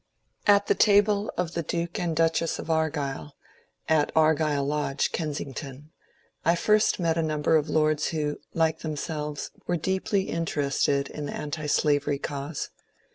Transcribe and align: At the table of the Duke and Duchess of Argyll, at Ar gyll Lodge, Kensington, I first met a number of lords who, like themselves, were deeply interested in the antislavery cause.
At 0.47 0.65
the 0.65 0.73
table 0.73 1.31
of 1.37 1.53
the 1.53 1.61
Duke 1.61 1.99
and 1.99 2.15
Duchess 2.15 2.57
of 2.57 2.71
Argyll, 2.71 3.35
at 3.87 4.11
Ar 4.15 4.33
gyll 4.33 4.65
Lodge, 4.65 5.11
Kensington, 5.11 5.91
I 6.43 6.55
first 6.55 6.99
met 6.99 7.19
a 7.19 7.21
number 7.21 7.55
of 7.55 7.69
lords 7.69 8.07
who, 8.07 8.39
like 8.55 8.79
themselves, 8.79 9.51
were 9.67 9.77
deeply 9.77 10.23
interested 10.23 11.07
in 11.07 11.27
the 11.27 11.35
antislavery 11.37 12.17
cause. 12.17 12.71